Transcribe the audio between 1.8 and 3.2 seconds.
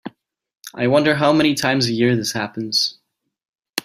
a year this happens.